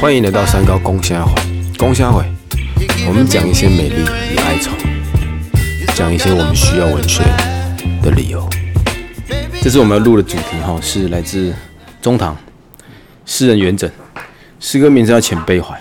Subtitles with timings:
[0.00, 1.34] 欢迎来到三高公虾会，
[1.76, 2.24] 公虾会，
[3.06, 4.02] 我们讲一些美丽
[4.32, 4.70] 与哀愁，
[5.94, 7.22] 讲一些我们需要文学
[8.02, 8.48] 的理由。
[9.60, 11.52] 这是我们要录的主题哈，是来自
[12.00, 12.34] 中唐
[13.26, 13.90] 诗人元稹，
[14.58, 15.74] 诗歌名字叫《遣悲怀》。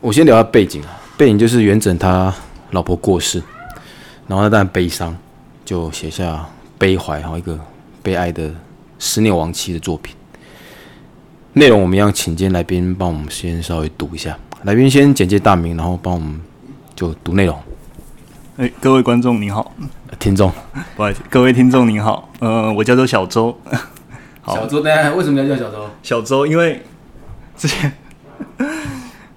[0.00, 2.32] 我先聊下背景啊，背景就是元稹他
[2.70, 3.42] 老婆过世，
[4.28, 5.16] 然后他当然悲伤，
[5.64, 6.46] 就写下
[6.78, 7.58] 悲怀哈，一个
[8.00, 8.48] 悲哀的
[9.00, 10.14] 思念亡妻的作品。
[11.54, 16.40] 内容我们要请见来宾帮我们先稍微读一下，来宾先简介大名，然后帮我们
[16.94, 17.58] 就读内容。
[18.56, 19.72] 哎，各位观众您好，
[20.20, 20.52] 听众，
[20.94, 23.58] 不好意思，各位听众您好，呃，我叫做小周。
[24.42, 25.90] 好，小周，大家为什么要叫小周？
[26.04, 26.80] 小周，因为
[27.56, 27.92] 之前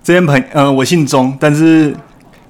[0.03, 1.95] 之前朋，呃，我姓钟，但是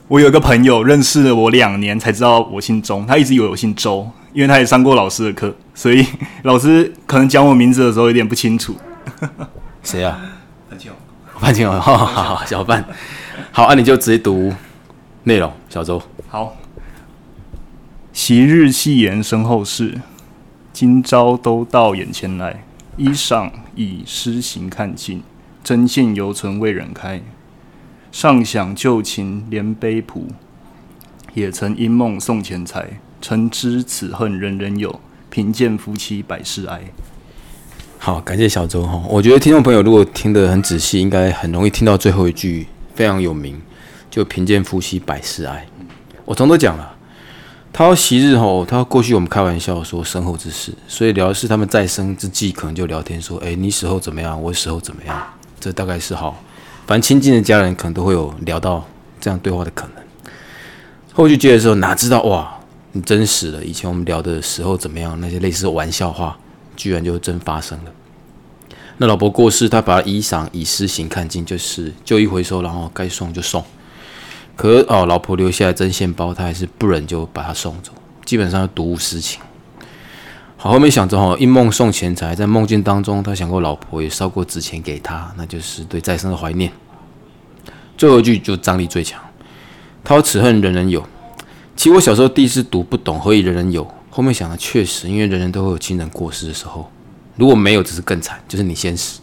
[0.09, 6.05] 我有一个朋友认识了我两年才知道我姓钟，他一直以为我姓周，因为他也上过老师的课，所以
[6.41, 8.75] 老师可能讲我名字的时候有点不清楚。
[9.83, 10.19] 谁啊？
[10.69, 10.91] 潘庆
[11.39, 12.83] 范青哦， 好好好，小范，
[13.51, 14.53] 好，那你就直接读
[15.23, 15.51] 内容。
[15.69, 16.55] 小周，好。
[18.11, 19.99] 昔日戏言身后事，
[20.71, 22.63] 今朝都到眼前来。
[22.95, 25.23] 衣裳已施行看尽，
[25.63, 27.21] 针线犹存未忍开。
[28.11, 30.27] 尚想旧情连悲谱，
[31.33, 32.99] 也曾因梦送钱财。
[33.19, 34.99] 诚知此恨人人有，
[35.31, 36.81] 贫贱夫妻百事哀。
[38.05, 39.01] 好，感谢小周哈。
[39.07, 43.57] 我觉得听众朋友如果听得很仔细，应该很容易听到最后一句非常有名，
[44.11, 45.65] 就贫贱夫妻百事哀。
[46.25, 46.97] 我从头讲了，
[47.71, 54.43] 他说昔日吼，他过去我们开玩笑说身后之事，所以聊的是他们再生之际，可能就聊天说，哎，你死后怎么样？
[54.43, 55.23] 我死后怎么样？
[55.61, 56.43] 这大概是好，
[56.85, 58.85] 反正亲近的家人可能都会有聊到
[59.21, 60.03] 这样对话的可能。
[61.13, 62.53] 后续接的时候，哪知道哇，
[62.91, 63.63] 你真死了！
[63.63, 65.17] 以前我们聊的时候怎么样？
[65.21, 66.37] 那些类似玩笑话。
[66.75, 67.91] 居然就真发生了。
[68.97, 73.63] 那老婆过世，他把衣裳以私刑看尽，就是就一回收，然后该送就送。
[74.55, 77.91] 可哦，老婆留下来针线包，他还是不忍就把它送走，
[78.23, 79.41] 基本上独无私情。
[80.57, 86.71] 好，后面想着哈，一梦送钱财，在梦境当中，他想过老婆也烧过纸钱给他，那就是对再生的怀念。
[87.97, 89.19] 最后一句就张力最强，
[90.03, 91.03] 他说：“此恨人人有。”
[91.75, 93.87] 其实我小时候第一次读不懂，何以人人有？
[94.15, 96.87] 后面想的确实，因为人人都会有亲人过世的时候，
[97.35, 99.19] 如果没有，只是更惨，就是你先死，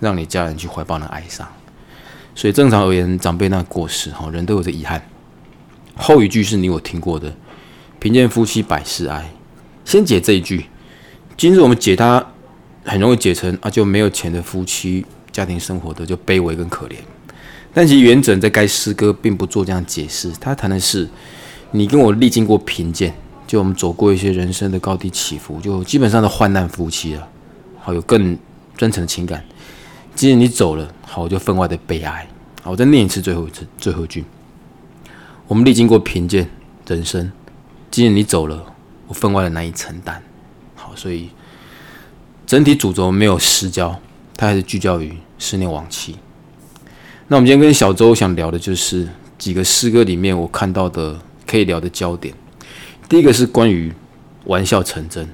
[0.00, 1.46] 让你家人去怀抱那哀伤。
[2.34, 5.00] 所以正常而言，长辈那过世，哈，人都有这遗憾。
[5.94, 7.32] 后一句是你我听过的，
[8.00, 9.32] 贫贱夫妻百事哀。
[9.84, 10.66] 先解这一句，
[11.36, 12.26] 今日我们解它，
[12.84, 16.94] 很容易解成啊，就没有钱的夫妻家庭生活的就卑微跟可怜。
[17.72, 21.08] 但其实元稹在该诗歌并不做这样解释，他谈的是
[21.70, 23.14] 你跟我历经过贫贱。
[23.52, 27.28] 就我们走过一些人生的高低起伏，就基本上的患难夫妻了，
[27.78, 28.34] 好有更
[28.78, 29.44] 真诚的情感。
[30.14, 32.26] 既然你走了，好我就分外的悲哀。
[32.62, 34.24] 好，我再念一次最后一次最后一句。
[35.46, 36.48] 我们历经过贫贱
[36.86, 37.30] 人生，
[37.90, 38.64] 既然你走了，
[39.06, 40.22] 我分外的难以承担。
[40.74, 41.28] 好，所以
[42.46, 44.00] 整体主轴没有失焦，
[44.34, 46.16] 它还是聚焦于思念亡妻。
[47.28, 52.34] 那我们今天跟小周想聊的就是几个诗歌里面我看到的可以聊的焦点。
[53.12, 53.92] 第一个是关于
[54.46, 55.28] 玩笑成真，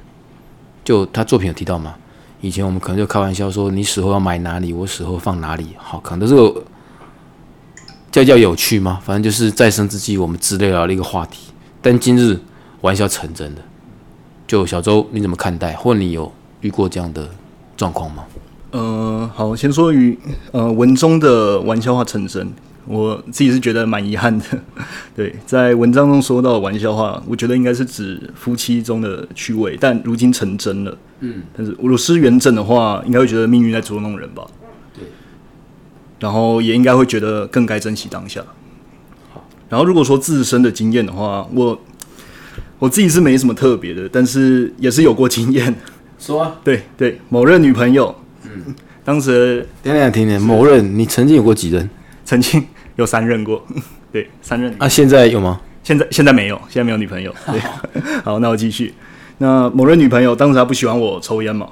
[0.83, 1.95] 就他作品有提到吗？
[2.41, 6.65] 以前我们可能就开玩笑说，你死后要埋哪里，我死后放哪里，好，可能都是个
[8.11, 8.99] 叫叫有趣吗？
[9.05, 11.53] 反正就是在生之际我们之类聊的一个话题。
[11.81, 12.41] 但今日
[12.81, 13.63] 玩笑成真的，
[14.45, 17.29] 就小周你怎么看待，或你有遇过这样的
[17.77, 18.25] 状况吗？
[18.73, 20.19] 呃，好，先说于
[20.51, 22.53] 呃文中的玩笑话成真。
[22.91, 24.45] 我自己是觉得蛮遗憾的，
[25.15, 30.99] 对，在文章中说到玩笑话，我觉得应该是指夫妻中的趣味，但如今成真了。
[31.21, 34.43] 嗯，但是如果是原整的话，应该会觉得命运在捉弄人吧？
[34.95, 35.05] 对，
[36.19, 38.43] 然后也应该会觉得更该珍惜当下。
[39.35, 41.79] 好，然后如果说自身的经验的话，我
[42.79, 45.75] 我自己是没什么特别的，但是也是有过经验。
[46.19, 48.75] 说啊，对对，某任女朋友，嗯，
[49.05, 51.91] 当时等等听听，某任，你曾经有过几任？
[52.25, 52.65] 曾经。
[52.99, 53.65] 有三任过，
[54.13, 54.75] 对，三任。
[54.77, 55.61] 啊，现在有吗？
[55.85, 57.33] 现在现在没有，现在没有女朋友。
[57.47, 57.61] 对，
[58.25, 58.93] 好，那我继续。
[59.39, 61.69] 那某任女朋友当时她不喜欢我抽烟嘛，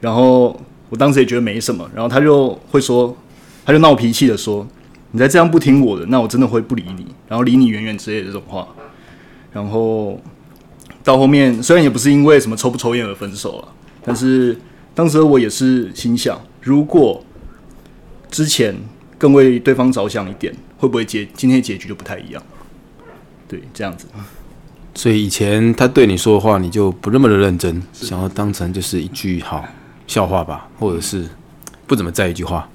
[0.00, 0.58] 然后
[0.88, 3.14] 我当时也觉得没什么，然后她就会说，
[3.66, 4.64] 她就闹脾气的说
[5.10, 8.68] ：“你再这样不听我的，那我真的会不理你，然后离你远远之类的这种话。”
[9.52, 10.20] 然后
[11.02, 13.68] 到后面虽然也不是因为什么抽不抽烟而分手了，
[14.04, 14.56] 但是
[14.94, 17.24] 当时我也是心想，如果
[18.30, 18.76] 之前。
[19.20, 22.42] 更为对方着想一点，会不会结今天结局就不太一样？
[23.46, 24.06] 对，这样子。
[24.94, 29.62] 所以以前他对你说的话，你就不那么的认真，想要当成就是一句好
[30.06, 31.28] 笑话吧，或者是
[31.86, 32.66] 不怎么在意一句话。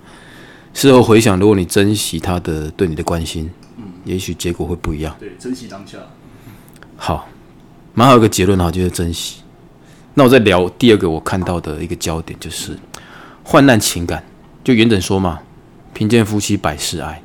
[0.76, 5.16] 事后回想，如果你珍惜他的对你的关心，嗯，也许结果会不一样。
[5.20, 5.98] 对，珍惜当下。
[6.96, 7.28] 好，
[7.96, 9.42] 蛮好一个结论哈，就是珍惜。
[10.14, 12.78] 那我再聊第二个我看到的一个焦点，就是
[13.44, 14.24] 患难情感。
[14.64, 15.40] 就原整说嘛，
[15.96, 17.22] 贫贱夫妻百事哀，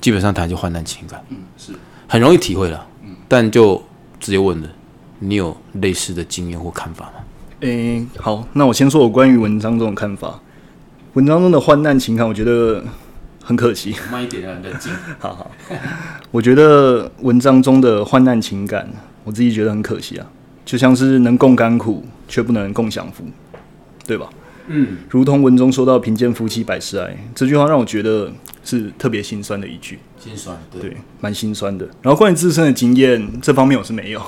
[0.00, 1.20] 基本上谈就患难情感。
[1.28, 1.72] 嗯，是
[2.06, 2.86] 很容易体会了。
[3.02, 3.82] 嗯，但就
[4.20, 4.68] 直接问了，
[5.18, 7.12] 你有类似的经验或看法吗？
[7.60, 10.40] 诶，好，那我先说我关于文章中的看法。
[11.14, 12.84] 文章中的患难情感，我觉得
[13.42, 13.92] 很可惜。
[14.12, 14.92] 慢一点啊，冷静。
[15.18, 15.50] 好好，
[16.30, 18.88] 我觉得文章中的患难情感，
[19.24, 20.26] 我自己觉得很可惜啊，
[20.64, 23.24] 就像是能共甘苦，却不能共享福，
[24.06, 24.28] 对吧？
[24.68, 28.32] 嗯，如同文中说到“贫贱夫妻百事哀”这句话，让我觉得
[28.64, 29.98] 是特别心酸的一句。
[30.18, 31.88] 心酸，对，蛮心酸的。
[32.02, 34.22] 然后关于自身的经验，这方面我是没有。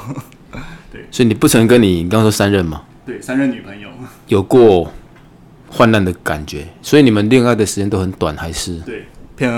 [0.92, 2.82] 对，所以你不曾跟你刚刚说三任吗？
[3.04, 3.88] 对，三任女朋友
[4.28, 4.92] 有过。
[5.70, 9.04] 患难的感觉，所以你们恋爱的时间都很短，还是对？
[9.36, 9.52] 偏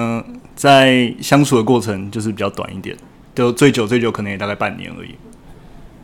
[0.57, 2.97] 在相处的过程就是比较短一点，
[3.33, 5.11] 就最久最久可能也大概半年而已。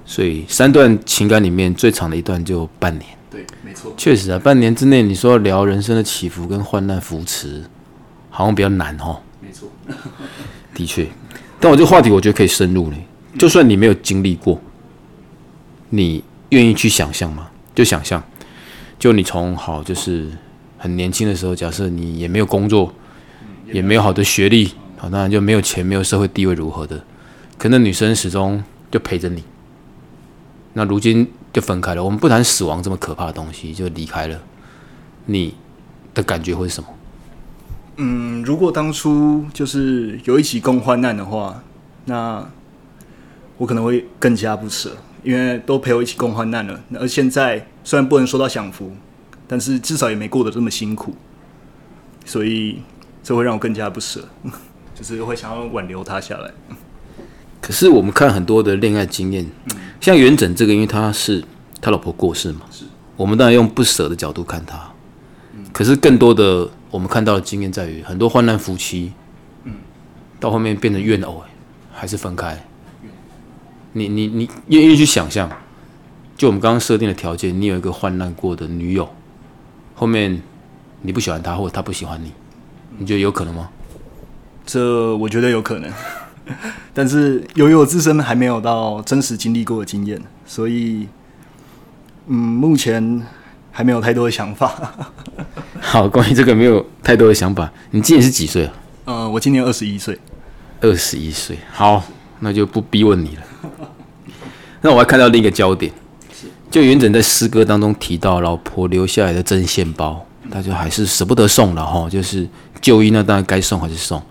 [0.05, 3.11] 所以三段情感里面最长的一段就半年。
[3.31, 3.93] 对，没错。
[3.97, 7.65] 确实啊，半年之内你说要聊人生的起伏跟患难扶持，
[8.31, 9.21] 好像比较难哦。
[9.41, 9.69] 没错，
[10.75, 11.07] 的确。
[11.59, 12.97] 但我这个话题我觉得可以深入呢。
[13.39, 14.61] 就算你没有经历过，
[15.91, 17.49] 你愿意去想象吗？
[17.75, 18.23] 就想象。
[18.99, 20.31] 就你从好就是
[20.79, 22.95] 很年轻的时候，假设你也没有工作，
[23.73, 27.05] 也没有好的学历，好当然就没有钱，没有社会地位如何的，
[27.59, 29.45] 可能女生始终就陪着你。
[30.79, 34.39] 那如今就分开了，我们不谈死亡这么可怕的东西，就离开了，
[35.25, 35.55] 你
[36.13, 36.89] 的感觉会是什么？
[37.97, 41.63] 嗯，如果当初就是有一起共患难的话，
[42.05, 42.47] 那
[43.57, 44.95] 我可能会更加不舍。
[45.25, 48.93] 因为都陪我一起共患难了，而现在虽然不能说到享福，
[49.49, 51.17] 但是至少也没过得这么辛苦，
[52.25, 52.81] 所以
[53.25, 54.29] 这会让我更加不舍，
[54.95, 56.53] 就是会想要挽留他下来。
[57.67, 59.45] 可是我们看很多的恋爱经验，
[60.01, 61.43] 像元稹这个，因为他是
[61.81, 62.85] 他老婆过世嘛，是
[63.17, 64.81] 我们当然用不舍的角度看他。
[65.73, 69.13] 可是更多的我们看到的经验在于，很多患难夫妻，
[69.65, 69.73] 嗯，
[70.39, 71.43] 到后面变成怨偶，
[71.93, 72.65] 还是分开。
[73.95, 75.51] 你你你愿意去想象，
[76.37, 79.09] 就我们刚刚设定的条件，你有一个患难过的女友，
[79.97, 80.41] 后面
[81.03, 82.31] 你不喜欢她，或者她不喜欢你，
[82.97, 83.69] 你觉得有可能吗？
[84.65, 85.93] 这我觉得有可能，
[86.95, 91.09] 但是由于我自身还没有到真实经历过的经验，所以
[92.29, 93.23] 嗯，目前
[93.73, 94.73] 还没有太多的想法。
[95.81, 97.71] 好，关于这个没有太多的想法。
[97.91, 98.73] 你今年是几岁啊？
[99.07, 100.19] 呃，我今年二十一岁。
[100.81, 102.03] 二十一岁，好，
[102.41, 103.43] 那就不逼问你了。
[104.83, 105.91] 那我还看到另一个焦点，
[106.71, 112.47] 就元稹在诗歌当中提到老婆留下来的针线包，他就还是舍不得送了哈，就是
[112.81, 114.23] 旧衣那当然该送还是送。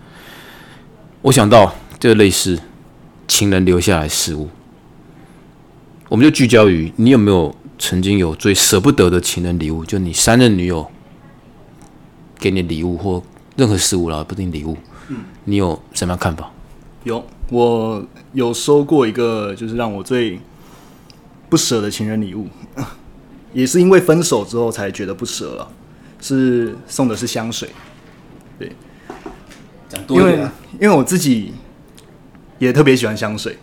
[1.21, 2.59] 我想到就类似
[3.27, 4.50] 情人留下来事物，
[6.09, 10.89] 我们就聚焦于你有没有曾经有最舍不得的情人礼物，就你三任女友
[12.38, 13.24] 给你礼物或
[13.56, 14.77] 任何事物了，不一定礼物，
[15.45, 16.51] 你有什么样看法？
[17.03, 20.39] 有我有收过一个，就是让我最
[21.50, 22.48] 不舍的情人礼物，
[23.53, 25.71] 也是因为分手之后才觉得不舍了。
[26.21, 27.69] 是送的是香水，
[28.58, 28.72] 对，
[30.10, 30.39] 因为
[30.79, 31.53] 因为我自己
[32.59, 33.57] 也特别喜欢香水，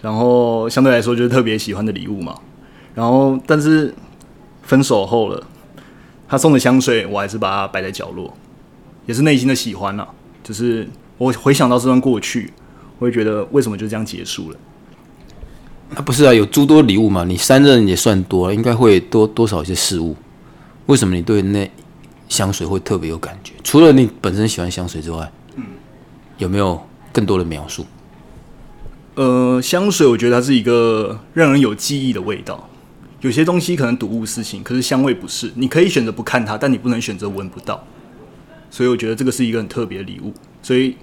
[0.00, 2.38] 然后相对来说就是特别喜欢的礼物嘛。
[2.94, 3.94] 然后但是
[4.62, 5.46] 分手后了，
[6.28, 8.36] 他送的香水我还是把它摆在角落，
[9.06, 10.08] 也是内心的喜欢了。
[10.42, 10.88] 就是
[11.18, 12.52] 我回想到这段过去。
[13.00, 14.58] 我会觉得为什么就这样结束了？
[15.96, 20.14] 啊，不是啊，有诸多礼物嘛，你三任也算多了，应该会多多少一些事物。
[20.86, 21.68] 为什么你对那
[22.28, 23.52] 香水会特别有感觉？
[23.64, 25.64] 除了你本身喜欢香水之外，嗯，
[26.38, 26.80] 有没有
[27.12, 27.84] 更多的描述？
[29.14, 32.68] 呃，香水我觉得它是一个让人有记忆的味道。
[33.20, 37.82] 有些东西可能睹物思情，可是香味不是，你可以选择不看它，但你不能选择闻不到。
[38.70, 40.32] 所以我觉得这个是一个很特别的礼物。
[40.62, 40.96] 所以。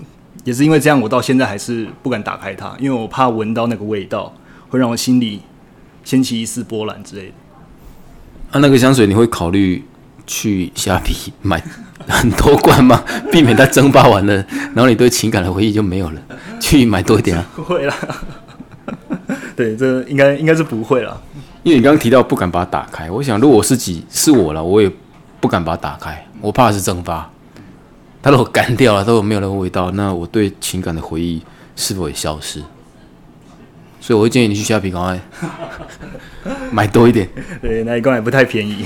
[0.46, 4.34] 也是因为这样，我到现在还是不敢打开它，因为我怕闻到那个味道
[4.70, 5.42] 会让我心里
[6.06, 7.34] 掀起一丝波澜之类的。
[8.52, 9.84] 啊，那个香水你会考虑
[10.32, 11.62] 去虾皮买
[12.08, 13.04] 很多罐吗？
[13.34, 14.34] 避免它蒸发完了，
[14.74, 16.22] 然后你对情感的回忆就没有了。
[16.58, 17.46] 去买多一点啊？
[17.54, 17.94] 不会啦，
[19.58, 21.20] 对，这应该应该是不会啦。
[21.64, 24.90] 因为你刚刚提到不敢把它打开，我想如果我自己是我了，我也
[25.42, 27.30] 不敢把它打开，我怕是蒸发。
[28.24, 31.42] 它如果干掉了，都没有那个味道，那我对情感的回忆
[31.76, 32.64] 是否也消失？
[34.02, 35.22] 所以我会建议你去虾皮赶快
[36.74, 37.30] 买多一点。
[37.62, 38.86] 对，那一罐也不太便宜。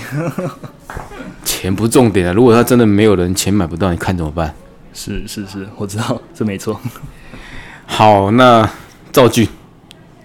[1.43, 4.53] 钱不重点啊，如果他真的没有人钱买不到，你看怎么办？
[4.93, 6.79] 是是是，我知道这没错。
[7.86, 8.69] 好，那
[9.12, 9.48] 造句，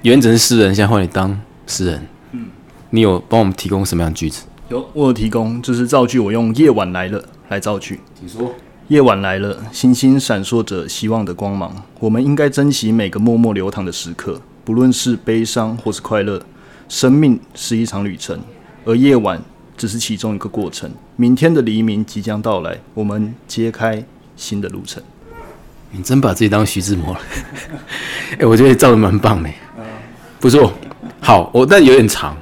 [0.02, 2.06] 原本是诗人，现在换你当诗人。
[2.32, 2.46] 嗯，
[2.90, 4.44] 你有帮我们提供什么样的句子？
[4.68, 8.00] 有，我有提供，就是造句，我用夜晚来了来造句。
[8.18, 8.52] 请说。
[8.88, 11.72] 夜晚来了，星星闪烁着希望的光芒。
[12.00, 16.40] 我们应该珍惜每个默默流淌的时刻，不论是悲伤或是快乐。
[16.88, 18.40] 生命是一场旅程，
[18.84, 19.42] 而夜晚
[19.76, 20.88] 只是其中一个过程。
[21.16, 24.00] 明天的黎明即将到来，我们揭开
[24.36, 25.02] 新的路程。
[25.90, 27.20] 你真把自己当徐志摩了？
[28.38, 29.50] 哎，我觉得造的蛮棒的，
[30.38, 30.72] 不错。
[31.20, 32.36] 好，我但有点长，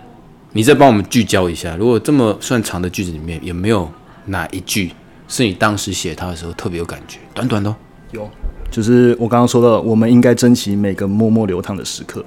[0.52, 1.76] 你再帮我们聚焦一下。
[1.76, 3.90] 如果这么算长的句子里面，有没有
[4.26, 4.92] 哪一句？
[5.28, 7.75] 是你当时写它的时候特别有感觉，短短的，
[8.11, 8.30] 有，
[8.71, 12.25] 就是我刚刚说到，我们应该珍惜每个默默流淌的时刻。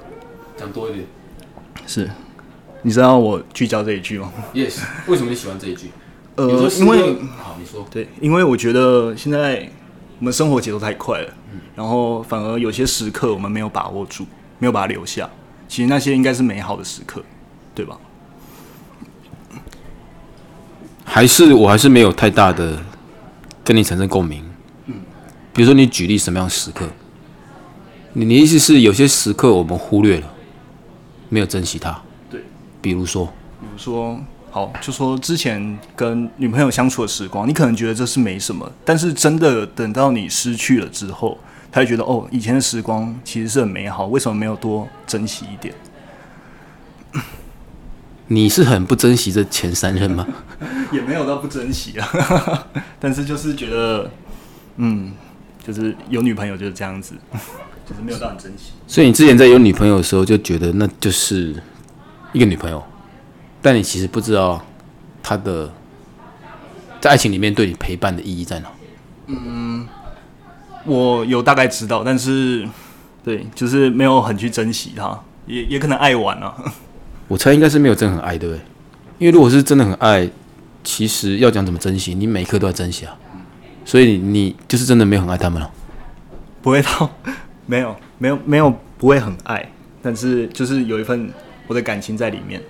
[0.56, 1.06] 讲多一点，
[1.86, 2.10] 是，
[2.82, 5.90] 你知道我聚焦这一句吗？Yes，为什么你喜欢这一句？
[6.36, 9.68] 呃，因为好，你说，对，因为我觉得现在
[10.18, 14.26] 我们生活节奏太快了，嗯，然后反而有些时刻我们没有把握住，
[14.58, 15.28] 没有把它留下，
[15.68, 17.22] 其实那些应该是美好的时刻，
[17.74, 17.98] 对吧？
[21.04, 22.78] 还是我还是没有太大的。
[23.64, 24.51] 跟你产生共鸣，嗯，
[25.52, 26.88] 比如说你举例什么样的时刻？
[28.14, 30.26] 你的意思是有些时刻我们忽略了，
[31.28, 31.98] 没有珍惜它，
[32.30, 32.42] 对，
[32.80, 33.26] 比如说，
[33.60, 41.38] 比如说，好，就说之前跟女朋友相处的时光，你可能觉得这是没什么，但是真的等到你失去了之后，
[41.70, 45.74] 他就觉得哦，以前的时光其实是很美好，为什么没有多珍惜一点？
[48.28, 50.26] 你是很不珍惜这前三任吗？
[50.92, 52.66] 也没有到不珍惜啊，
[53.00, 54.10] 但是就是觉得，
[54.76, 55.12] 嗯，
[55.62, 57.14] 就是有女朋友就是这样子，
[57.88, 58.72] 就是没有到很珍惜。
[58.86, 61.54] 所以你之前在有女朋友的时候就觉得那就是
[62.32, 62.82] 一个女朋友，
[63.60, 64.64] 但你其实不知道
[65.22, 65.72] 她的
[67.00, 68.68] 在爱情里面对你陪伴的意义在哪。
[69.26, 69.86] 嗯，
[70.84, 72.68] 我有大概知道，但是
[73.24, 76.54] 对，就是没有很去珍惜她，也也可能爱玩啊。
[77.28, 78.60] 我猜应该是没有真的很爱，对不对？
[79.18, 80.28] 因为如果是真的很爱，
[80.82, 83.16] 其实要讲怎么珍惜，你每一刻都要珍惜啊。
[83.84, 85.70] 所以你就是真的没有很爱他们了，
[86.60, 87.10] 不会到
[87.66, 89.68] 没有没有没有不会很爱，
[90.02, 91.30] 但是就是有一份
[91.66, 92.60] 我的感情在里面，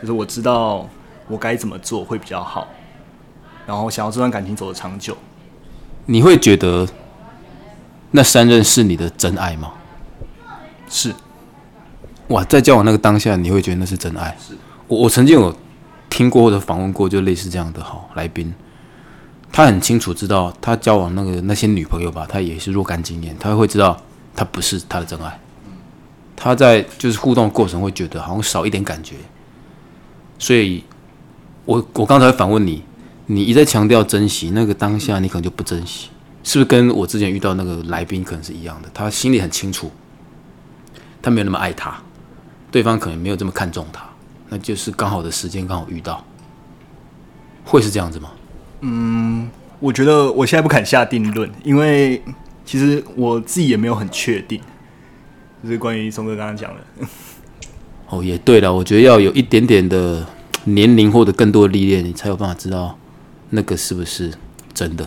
[0.00, 0.88] 就是我知道
[1.28, 2.68] 我该怎么做会比较好，
[3.66, 5.16] 然后想要这段感情走得长久。
[6.06, 6.86] 你会觉得
[8.10, 9.72] 那三任是你的真爱吗？
[10.88, 11.14] 是。
[12.28, 14.34] 哇，在交往那个当下，你会觉得那是真爱。
[14.40, 14.54] 是
[14.88, 15.54] 我，我曾经有
[16.08, 18.54] 听过或者访问过，就类似这样的好来宾，
[19.54, 23.96] 他很清楚知道他交往那个那些女朋友吧，他也是若干经验，他会知道
[24.34, 25.40] 他不是他的真爱。
[26.34, 29.14] 他在就是互动过程会觉得好像少一点感觉，
[30.40, 30.82] 所以
[31.66, 32.82] 我我刚才反问你，
[33.26, 36.08] 你一再强调珍惜那个当下，你可能就不珍惜，
[36.42, 38.88] 是不是跟我之前遇到那个来宾可能是一样的？
[38.92, 39.88] 他心里很清楚，
[41.22, 41.96] 他没有那么爱他。
[42.72, 44.04] 对方可能没有这么看重他，
[44.48, 46.24] 那就是刚好的时间刚好遇到，
[47.64, 48.32] 会是这样子吗？
[48.86, 49.48] 嗯，
[49.80, 52.22] 我觉得我现在不敢下定论，因为
[52.66, 54.60] 其实我自己也没有很确定，
[55.62, 57.06] 就是关于松哥刚刚讲的。
[58.10, 60.26] 哦，也对了，我觉得要有一点点的
[60.64, 62.98] 年龄或者更多的历练，你才有办法知道
[63.48, 64.30] 那个是不是
[64.74, 65.04] 真的。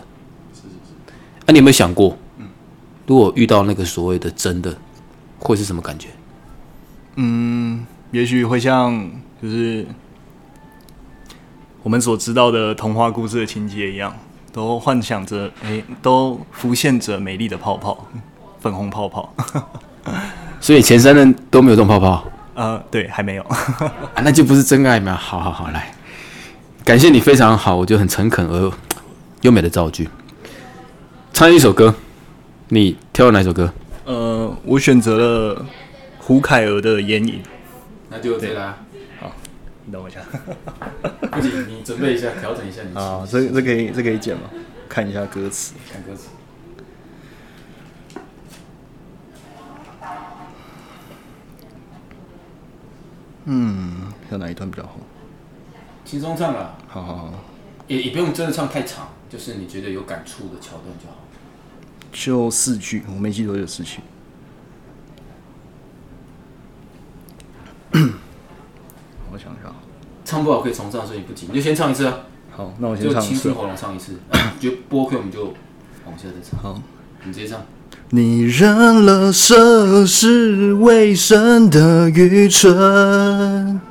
[0.51, 1.13] 是是是。
[1.45, 2.17] 那你有没有想过，
[3.05, 4.75] 如果遇到那个所谓的真的，
[5.37, 6.09] 会是什么感觉？
[7.17, 9.07] 嗯，也许会像
[9.39, 9.85] 就是
[11.87, 14.13] 我们所知道的童话故事的情节一样，
[14.51, 18.05] 都幻想着，哎，都浮现着美丽的泡泡，
[18.59, 19.33] 粉红泡泡。
[20.59, 22.25] 所以前三任都没有这种泡泡。
[22.55, 23.45] 呃，对，还没有。
[24.21, 25.15] 那就不是真爱吗？
[25.15, 25.95] 好好好，来，
[26.83, 28.69] 感谢你非常好，我觉得很诚恳而
[29.43, 30.09] 优美的造句。
[31.31, 31.95] 唱一首歌，
[32.67, 33.73] 你挑了哪首歌？
[34.03, 35.65] 呃，我选择了。
[36.19, 37.39] 胡凯儿的眼影，
[38.09, 38.77] 那就这啦。
[39.87, 40.21] 好，你等我一下。
[41.31, 42.93] 不行，你准备一下，调整一下你。
[42.97, 44.49] 啊，这这可以这可以剪吗？
[44.89, 45.73] 看一下歌词。
[45.91, 46.27] 看歌词。
[53.45, 54.97] 嗯，要哪一段比较好？
[56.03, 56.77] 轻松唱吧。
[56.87, 57.33] 好好好。
[57.87, 61.15] 也也不用真的唱太长，就是你觉得有感触的桥段就好。
[62.11, 63.99] 就四句，我没记多有四句。
[69.31, 69.73] 我想想，
[70.25, 72.19] 唱不好可以重唱，所以不急，你就先唱一次啊。
[72.55, 73.33] 好，那我先唱一次。
[73.33, 74.13] 就清清喉咙唱一次，
[74.61, 75.43] 就播客我们就
[76.05, 76.57] 往下再唱。
[76.63, 76.81] 好，
[77.25, 77.59] 你直接唱。
[78.11, 83.81] 你认了涉世未深的愚蠢，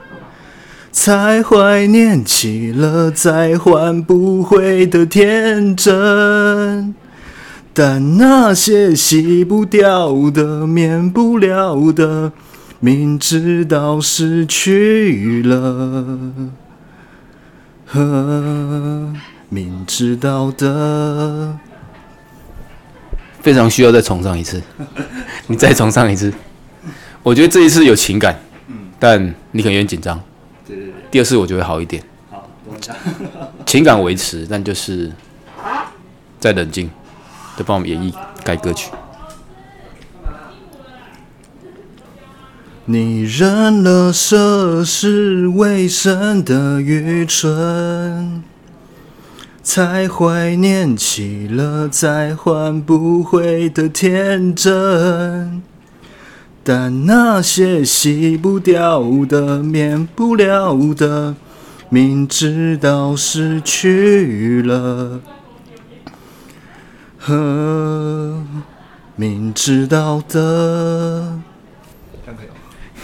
[0.90, 6.94] 才怀念起了再换不回的天真。
[7.74, 12.32] 但那些洗不掉的、免不了的，
[12.80, 16.32] 明知道失去了，
[17.86, 19.14] 呵，
[19.48, 21.58] 明知道的。
[23.40, 24.60] 非常需要再重上一次，
[25.46, 26.32] 你再重上一次。
[27.22, 28.36] 我觉得这一次有情感，
[28.98, 30.20] 但你可能有点紧张。
[30.66, 32.48] 对对对，第二次我觉得好一点，好。
[33.64, 35.10] 情感维持，但就是
[36.38, 36.90] 再冷静
[37.56, 38.12] 再帮我们演绎
[38.44, 38.90] 该歌曲。
[42.88, 48.44] 你认了涉世未深的愚蠢，
[49.60, 55.60] 才怀念起了再换不回的天真。
[56.62, 61.34] 但那些洗不掉的、免不了的，
[61.88, 65.20] 明知道失去了，
[67.18, 68.44] 呵，
[69.16, 71.40] 明知道的。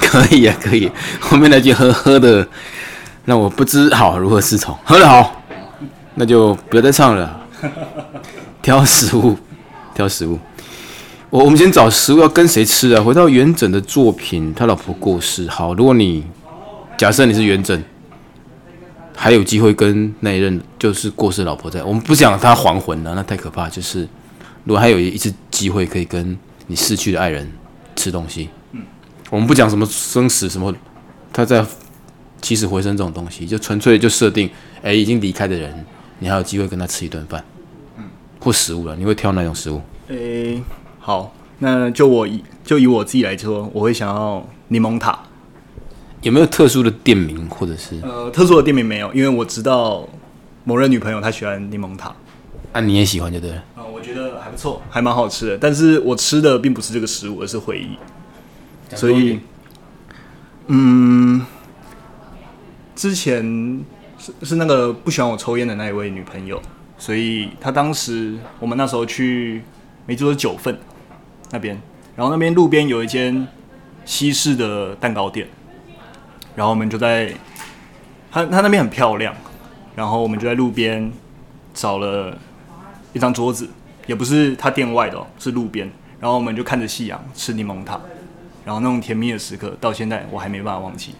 [0.10, 0.90] 可以啊，可以。
[1.20, 2.46] 后面那句呵呵的，
[3.24, 4.76] 让我不知好如何是从。
[4.84, 5.42] 喝得好，
[6.16, 7.40] 那就不要再唱了。
[8.60, 9.36] 挑食物，
[9.94, 10.38] 挑食物。
[11.30, 13.02] 我我们先找食物要跟谁吃啊？
[13.02, 15.48] 回到元稹的作品，他老婆过世。
[15.48, 16.24] 好，如果你
[16.98, 17.80] 假设你是元稹，
[19.16, 23.68] 还有机会跟那一任就是过世老婆在，我们不讲他还魂了，那太可怕。
[23.68, 24.06] 就是
[24.64, 27.50] 如果还有一次机会可以跟你逝去的爱人
[27.96, 28.50] 吃东西，
[29.32, 30.70] 我们不讲什么生死什么，
[31.32, 31.64] 他在
[32.42, 34.50] 起死回生这种东西，就纯粹就设定，
[34.82, 35.86] 哎、已经离开的人，
[36.18, 37.42] 你还有机会跟他吃一顿饭，
[37.96, 38.04] 嗯
[38.38, 39.80] 或食物了，你会挑哪种食物？
[40.08, 40.62] 诶、
[41.00, 45.18] 好，那就我以就以我自己来说，我会想要柠檬塔。
[46.20, 50.06] 有没有特殊的店名，或者是呃，特殊的店名没有，因为我知道
[50.64, 52.14] 某任女朋友她喜欢柠檬塔。
[52.72, 53.56] 啊你也喜欢就对了？
[53.76, 55.56] 啊、我觉得还不错，还蛮好吃的。
[55.56, 57.96] 但是我吃的并不是这个食物，而是回忆。
[58.94, 59.40] 所以，
[60.66, 61.44] 嗯，
[62.94, 63.84] 之前
[64.18, 66.60] 是是那个不喜欢我抽烟的那一位女朋友，
[66.98, 69.62] 所以她当时我们那时候去
[70.06, 70.78] 没记错是九份
[71.50, 71.80] 那边，
[72.16, 73.46] 然后那边路边有一间
[74.04, 75.48] 西式的蛋糕店，
[76.54, 77.32] 然后我们就在
[78.30, 79.34] 它它那边很漂亮，
[79.96, 81.12] 然后我们就在路边
[81.74, 82.38] 找了
[83.12, 83.68] 一张桌子，
[84.06, 88.00] 也不是他店外的哦，是路边，然后我们就看着夕阳吃柠檬塔，
[88.64, 91.12] 然后那种甜蜜的时刻，到现在我还没办法忘记。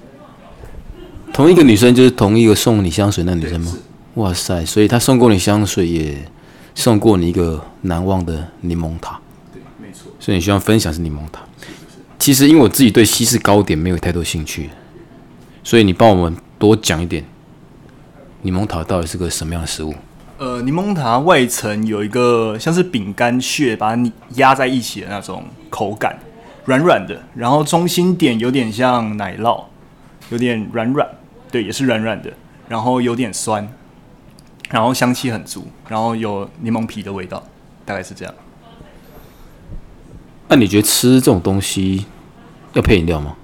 [1.33, 3.72] 同一个女生就是同一个送你香水那女生吗？
[4.14, 4.64] 哇塞！
[4.66, 6.16] 所以她送过你香水，也
[6.74, 9.18] 送过你一个难忘的柠檬塔，
[9.52, 10.12] 对，没错。
[10.20, 11.40] 所以你希望分享是柠檬塔。
[12.18, 14.70] 其实因为我自己对西式糕点没有太多兴趣，
[15.64, 17.24] 所以你帮我们多讲一点，
[18.42, 19.94] 柠檬塔到底是个什么样的食物？
[20.38, 26.18] 呃，柠檬塔外层有一个像是饼干屑把它压在一起的那种口感，
[26.64, 29.64] 软软的，然后中心点有点像奶酪，
[30.31, 31.09] 有点软软，
[31.51, 32.33] 对，也是软软的，
[32.68, 33.68] 然后有点酸，
[34.70, 37.42] 然后香气很足，然后有柠檬皮的味道，
[37.85, 38.35] 大概是这样。
[40.48, 42.05] 那你觉得吃这种东西
[42.75, 43.35] 要配饮料吗？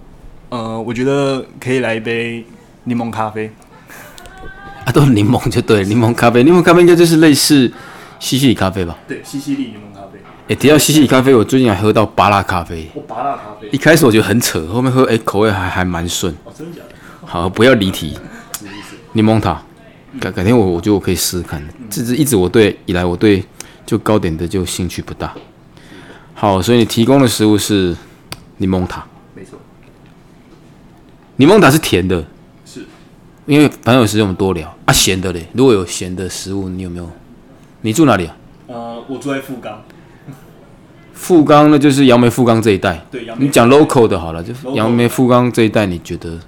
[0.51, 2.45] 呃，我觉得可以来一杯
[2.85, 3.51] 柠檬咖啡。
[4.85, 7.71] 啊，都是柠檬就对，柠檬咖啡，柠檬咖啡应该就是类似
[8.21, 8.97] 西西里咖啡吧？
[9.09, 9.98] 对，西西里柠檬咖啡。
[10.49, 12.89] 诶，提到西西里咖啡，我最近还喝到巴拉咖啡。
[12.95, 13.77] 我巴拉咖啡一。
[13.77, 16.33] 开始我觉得很扯，后面喝诶口味还还蛮顺。
[16.45, 16.95] 哦，真的假的？
[17.27, 18.19] 好，不要离题。
[19.13, 19.63] 柠檬塔，
[20.19, 21.63] 改改天我我觉得我可以试试看。
[21.91, 23.45] 这是一直我对以来我对
[23.85, 25.35] 就糕点的就兴趣不大。
[26.33, 27.95] 好，所以你提供的食物是
[28.57, 29.05] 柠檬塔。
[29.35, 29.59] 没错，
[31.37, 32.25] 柠檬塔是甜的，
[32.65, 32.87] 是。
[33.45, 34.93] 因为反正有时间我们多聊啊。
[34.95, 37.11] 咸的嘞，如果有咸的食物，你有没有？
[37.83, 38.37] 你住哪里啊？
[38.69, 39.83] 呃，我住在富冈。
[41.19, 43.05] 富冈呢就是杨梅富冈这一带。
[43.11, 46.39] 对你讲 local 的好了，就杨梅富冈这一带，你觉得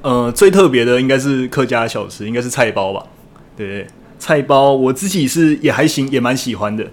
[0.00, 3.04] 呃，最特别的应该是客家小吃，应该是菜包吧？
[3.56, 3.86] 对对，
[4.20, 6.86] 菜包我自己是也还行，也蛮喜欢的。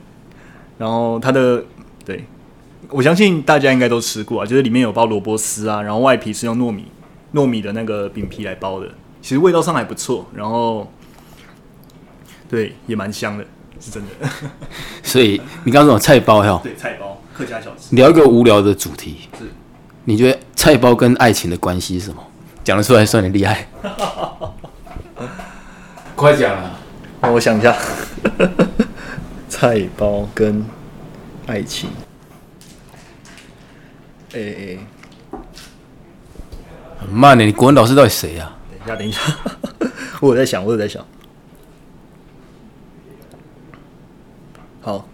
[0.80, 1.64] 然后它的
[2.04, 2.26] 对，
[2.90, 6.86] 我相信大家应该都吃过啊，就是里面有包萝卜丝啊，然后外皮是用糯米
[7.36, 8.88] 糯米的那个饼皮来包的，
[9.22, 10.92] 其实味道上还不错，然后
[12.50, 13.46] 对也蛮香的，
[13.80, 14.30] 是真的。
[15.04, 17.96] 所以你刚刚说有菜包哈，对，菜包客家小吃。
[17.96, 19.30] 聊一个无聊的主题。
[19.40, 19.46] 是
[20.04, 22.22] 你觉得菜包跟爱情的关系是什么？
[22.66, 23.66] 讲得出来算你厉害。
[26.18, 26.78] 快讲啊！
[27.22, 27.74] 让我想一下，
[29.48, 30.66] 菜包跟
[31.48, 31.90] 爱情，
[34.34, 34.78] 哎哎，
[37.00, 38.58] 很慢呢，你国文老师到底谁啊？
[38.98, 39.22] 等一下，等一下，
[40.20, 41.06] 我有在想，我有在想。
[44.82, 45.08] 好，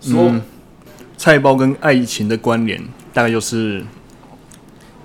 [0.00, 0.32] 说
[1.24, 2.78] 菜包跟爱情的关联，
[3.14, 3.82] 大概就是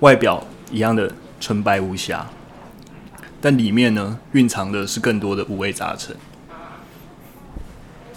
[0.00, 2.26] 外表一样的纯白无瑕，
[3.40, 6.14] 但里面呢蕴藏的是更多的五味杂陈。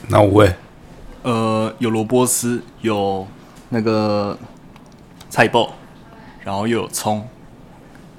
[0.09, 0.53] 哪五味？
[1.21, 3.25] 呃，有萝卜丝，有
[3.69, 4.37] 那个
[5.29, 5.73] 菜包，
[6.43, 7.25] 然后又有葱，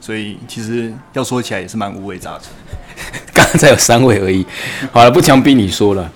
[0.01, 2.51] 所以其实要说起来也是蛮五味杂陈。
[3.35, 4.47] 刚才有三位而已。
[4.91, 6.11] 好了，不强逼你说了。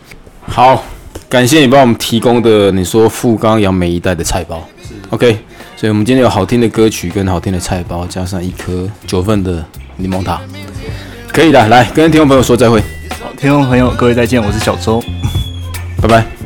[0.47, 0.83] 好，
[1.29, 4.67] 感谢你帮我们提供的你说富冈杨梅一带的菜包。
[5.11, 5.39] OK，
[5.77, 9.63] 所以我们今天有好听的歌曲跟好听的菜包，加上一颗九份的
[9.97, 10.41] 柠檬塔，
[11.33, 11.69] 可以的。
[11.69, 12.81] 来跟听众朋友说再会，
[13.21, 15.03] 好，听众朋友，各位再见，我是小周。
[16.01, 16.38] 拜拜。